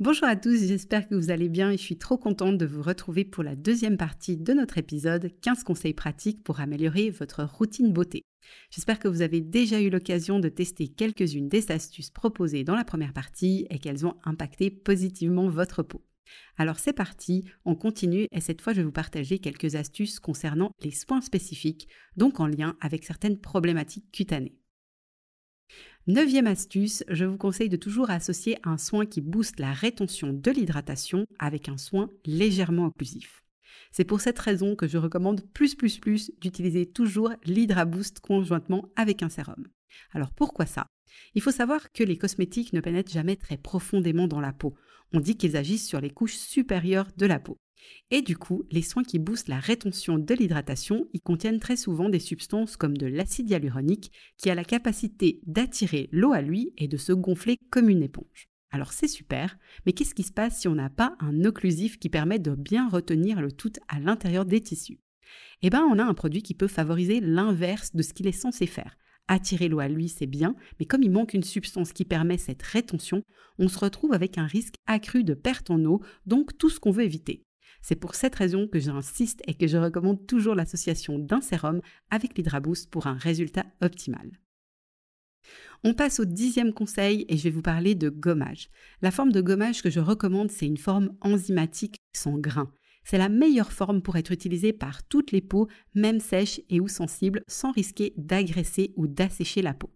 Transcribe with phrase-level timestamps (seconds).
[0.00, 2.82] Bonjour à tous, j'espère que vous allez bien et je suis trop contente de vous
[2.82, 7.92] retrouver pour la deuxième partie de notre épisode 15 conseils pratiques pour améliorer votre routine
[7.92, 8.24] beauté.
[8.70, 12.82] J'espère que vous avez déjà eu l'occasion de tester quelques-unes des astuces proposées dans la
[12.82, 16.04] première partie et qu'elles ont impacté positivement votre peau.
[16.56, 20.72] Alors c'est parti, on continue et cette fois je vais vous partager quelques astuces concernant
[20.82, 24.56] les soins spécifiques, donc en lien avec certaines problématiques cutanées.
[26.06, 30.50] Neuvième astuce, je vous conseille de toujours associer un soin qui booste la rétention de
[30.50, 33.42] l'hydratation avec un soin légèrement occlusif.
[33.90, 38.90] C'est pour cette raison que je recommande plus plus plus d'utiliser toujours l'Hydra Boost conjointement
[38.96, 39.66] avec un sérum.
[40.12, 40.86] Alors pourquoi ça?
[41.34, 44.74] Il faut savoir que les cosmétiques ne pénètrent jamais très profondément dans la peau.
[45.12, 47.56] On dit qu'ils agissent sur les couches supérieures de la peau.
[48.10, 52.08] Et du coup, les soins qui boostent la rétention de l'hydratation, y contiennent très souvent
[52.08, 56.88] des substances comme de l'acide hyaluronique qui a la capacité d'attirer l'eau à lui et
[56.88, 58.48] de se gonfler comme une éponge.
[58.70, 62.08] Alors c'est super, mais qu'est-ce qui se passe si on n'a pas un occlusif qui
[62.08, 64.98] permet de bien retenir le tout à l'intérieur des tissus?
[65.62, 68.66] Eh bien, on a un produit qui peut favoriser l'inverse de ce qu'il est censé
[68.66, 68.96] faire.
[69.28, 72.62] Attirer l'eau à lui, c'est bien, mais comme il manque une substance qui permet cette
[72.62, 73.22] rétention,
[73.58, 76.90] on se retrouve avec un risque accru de perte en eau, donc tout ce qu'on
[76.90, 77.44] veut éviter.
[77.82, 82.36] C'est pour cette raison que j'insiste et que je recommande toujours l'association d'un sérum avec
[82.36, 84.30] l'Hydraboost pour un résultat optimal.
[85.82, 88.70] On passe au dixième conseil et je vais vous parler de gommage.
[89.02, 92.72] La forme de gommage que je recommande, c'est une forme enzymatique sans grain.
[93.04, 96.88] C'est la meilleure forme pour être utilisée par toutes les peaux, même sèches et ou
[96.88, 99.90] sensibles, sans risquer d'agresser ou d'assécher la peau.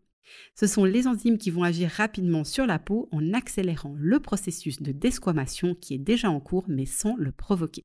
[0.54, 4.82] Ce sont les enzymes qui vont agir rapidement sur la peau en accélérant le processus
[4.82, 7.84] de desquamation qui est déjà en cours mais sans le provoquer.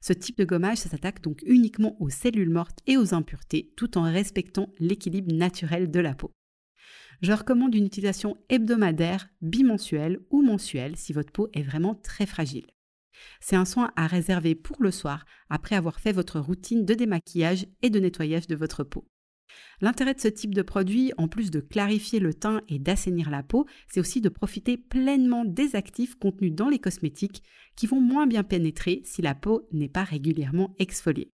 [0.00, 4.02] Ce type de gommage s'attaque donc uniquement aux cellules mortes et aux impuretés tout en
[4.02, 6.30] respectant l'équilibre naturel de la peau.
[7.22, 12.66] Je recommande une utilisation hebdomadaire, bimensuelle ou mensuelle si votre peau est vraiment très fragile.
[13.40, 17.66] C'est un soin à réserver pour le soir après avoir fait votre routine de démaquillage
[17.82, 19.06] et de nettoyage de votre peau.
[19.80, 23.42] L'intérêt de ce type de produit, en plus de clarifier le teint et d'assainir la
[23.42, 27.42] peau, c'est aussi de profiter pleinement des actifs contenus dans les cosmétiques
[27.76, 31.30] qui vont moins bien pénétrer si la peau n'est pas régulièrement exfoliée.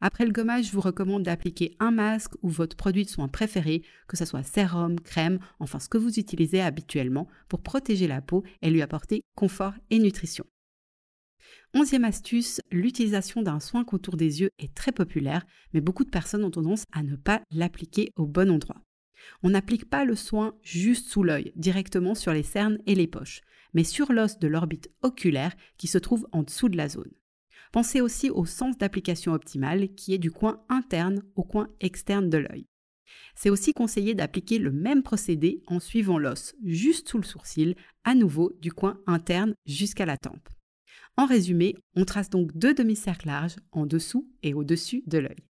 [0.00, 3.82] Après le gommage, je vous recommande d'appliquer un masque ou votre produit de soin préféré,
[4.08, 8.42] que ce soit sérum, crème, enfin ce que vous utilisez habituellement pour protéger la peau
[8.62, 10.44] et lui apporter confort et nutrition.
[11.74, 16.44] Onzième astuce, l'utilisation d'un soin contour des yeux est très populaire, mais beaucoup de personnes
[16.44, 18.82] ont tendance à ne pas l'appliquer au bon endroit.
[19.42, 23.40] On n'applique pas le soin juste sous l'œil, directement sur les cernes et les poches,
[23.72, 27.10] mais sur l'os de l'orbite oculaire qui se trouve en dessous de la zone.
[27.72, 32.36] Pensez aussi au sens d'application optimal qui est du coin interne au coin externe de
[32.36, 32.66] l'œil.
[33.34, 38.14] C'est aussi conseillé d'appliquer le même procédé en suivant l'os juste sous le sourcil, à
[38.14, 40.50] nouveau du coin interne jusqu'à la tempe.
[41.16, 45.44] En résumé, on trace donc deux demi-cercles larges en dessous et au-dessus de l'œil.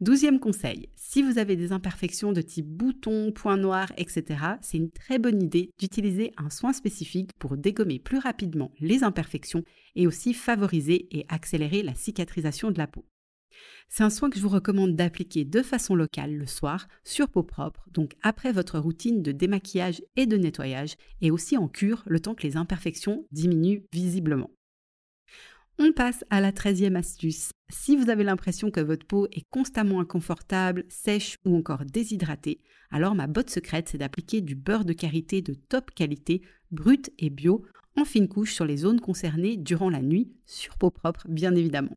[0.00, 4.90] Douzième conseil, si vous avez des imperfections de type bouton, point noir, etc., c'est une
[4.90, 9.64] très bonne idée d'utiliser un soin spécifique pour dégommer plus rapidement les imperfections
[9.94, 13.04] et aussi favoriser et accélérer la cicatrisation de la peau.
[13.88, 17.42] C'est un soin que je vous recommande d'appliquer de façon locale le soir sur peau
[17.42, 22.20] propre, donc après votre routine de démaquillage et de nettoyage, et aussi en cure le
[22.20, 24.50] temps que les imperfections diminuent visiblement.
[25.78, 27.50] On passe à la treizième astuce.
[27.68, 32.60] Si vous avez l'impression que votre peau est constamment inconfortable, sèche ou encore déshydratée,
[32.90, 37.30] alors ma botte secrète, c'est d'appliquer du beurre de karité de top qualité, brut et
[37.30, 37.64] bio,
[37.96, 41.94] en fine couche sur les zones concernées durant la nuit, sur peau propre bien évidemment.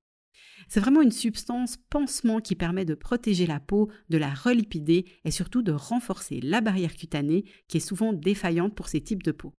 [0.67, 5.31] C'est vraiment une substance pansement qui permet de protéger la peau, de la relipider et
[5.31, 9.53] surtout de renforcer la barrière cutanée qui est souvent défaillante pour ces types de peau.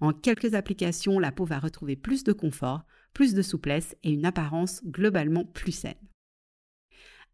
[0.00, 4.26] En quelques applications, la peau va retrouver plus de confort, plus de souplesse et une
[4.26, 5.94] apparence globalement plus saine.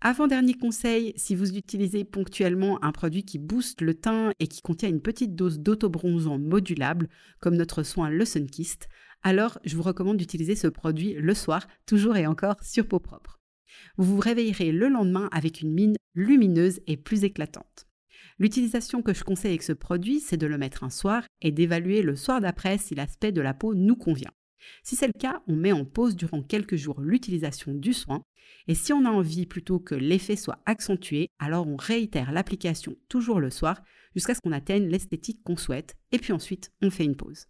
[0.03, 4.89] Avant-dernier conseil, si vous utilisez ponctuellement un produit qui booste le teint et qui contient
[4.89, 8.89] une petite dose d'autobronzant modulable, comme notre soin Le Sunkist,
[9.22, 13.38] alors je vous recommande d'utiliser ce produit le soir, toujours et encore sur peau propre.
[13.96, 17.87] Vous vous réveillerez le lendemain avec une mine lumineuse et plus éclatante.
[18.38, 22.02] L'utilisation que je conseille avec ce produit, c'est de le mettre un soir et d'évaluer
[22.02, 24.31] le soir d'après si l'aspect de la peau nous convient.
[24.82, 28.22] Si c'est le cas, on met en pause durant quelques jours l'utilisation du soin.
[28.67, 33.40] Et si on a envie plutôt que l'effet soit accentué, alors on réitère l'application toujours
[33.40, 33.82] le soir
[34.14, 35.96] jusqu'à ce qu'on atteigne l'esthétique qu'on souhaite.
[36.12, 37.46] Et puis ensuite, on fait une pause.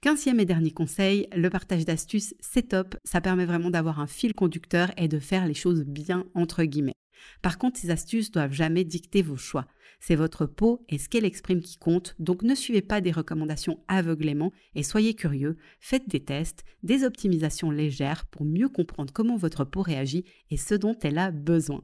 [0.00, 4.34] Quinzième et dernier conseil, le partage d'astuces, c'est top, ça permet vraiment d'avoir un fil
[4.34, 6.94] conducteur et de faire les choses bien entre guillemets.
[7.42, 9.66] Par contre, ces astuces doivent jamais dicter vos choix.
[10.00, 13.82] C'est votre peau et ce qu'elle exprime qui compte, donc ne suivez pas des recommandations
[13.88, 19.64] aveuglément et soyez curieux, faites des tests, des optimisations légères pour mieux comprendre comment votre
[19.64, 21.82] peau réagit et ce dont elle a besoin.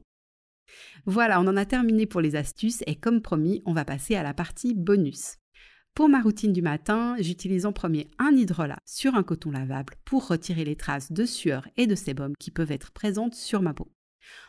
[1.05, 4.23] Voilà, on en a terminé pour les astuces et comme promis, on va passer à
[4.23, 5.35] la partie bonus.
[5.95, 10.27] Pour ma routine du matin, j'utilise en premier un hydrolat sur un coton lavable pour
[10.27, 13.89] retirer les traces de sueur et de sébum qui peuvent être présentes sur ma peau.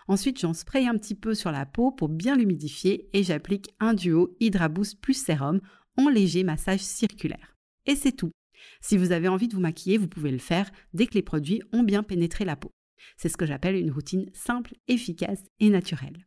[0.09, 3.95] Ensuite, j'en spray un petit peu sur la peau pour bien l'humidifier et j'applique un
[3.95, 5.61] duo Hydra Boost plus sérum
[5.97, 7.55] en léger massage circulaire.
[7.87, 8.33] Et c'est tout.
[8.81, 11.63] Si vous avez envie de vous maquiller, vous pouvez le faire dès que les produits
[11.73, 12.73] ont bien pénétré la peau.
[13.17, 16.27] C'est ce que j'appelle une routine simple, efficace et naturelle.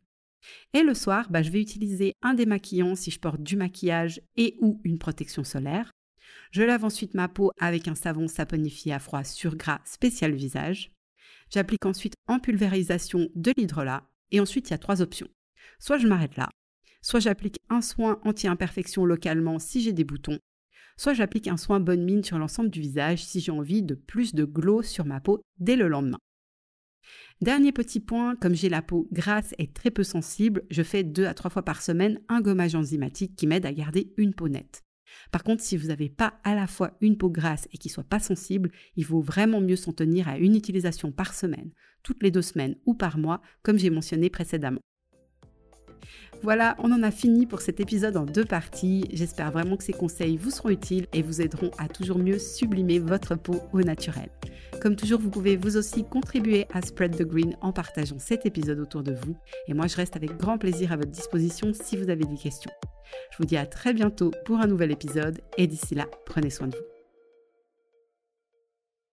[0.72, 4.56] Et le soir, bah, je vais utiliser un démaquillant si je porte du maquillage et
[4.60, 5.90] ou une protection solaire.
[6.50, 10.92] Je lave ensuite ma peau avec un savon saponifié à froid sur gras spécial visage.
[11.50, 15.28] J'applique ensuite en pulvérisation de l'hydrolat et ensuite il y a trois options.
[15.78, 16.48] Soit je m'arrête là,
[17.02, 20.38] soit j'applique un soin anti-imperfection localement si j'ai des boutons,
[20.96, 24.34] soit j'applique un soin bonne mine sur l'ensemble du visage si j'ai envie de plus
[24.34, 26.18] de glow sur ma peau dès le lendemain.
[27.40, 31.26] Dernier petit point, comme j'ai la peau grasse et très peu sensible, je fais deux
[31.26, 34.84] à trois fois par semaine un gommage enzymatique qui m'aide à garder une peau nette.
[35.32, 38.04] Par contre, si vous n'avez pas à la fois une peau grasse et qui soit
[38.04, 41.72] pas sensible, il vaut vraiment mieux s'en tenir à une utilisation par semaine,
[42.02, 44.80] toutes les deux semaines ou par mois, comme j'ai mentionné précédemment.
[46.42, 49.04] Voilà, on en a fini pour cet épisode en deux parties.
[49.12, 52.98] J'espère vraiment que ces conseils vous seront utiles et vous aideront à toujours mieux sublimer
[52.98, 54.30] votre peau au naturel.
[54.80, 58.78] Comme toujours, vous pouvez vous aussi contribuer à Spread the Green en partageant cet épisode
[58.78, 59.36] autour de vous.
[59.68, 62.70] Et moi, je reste avec grand plaisir à votre disposition si vous avez des questions.
[63.32, 66.68] Je vous dis à très bientôt pour un nouvel épisode et d'ici là, prenez soin
[66.68, 66.99] de vous.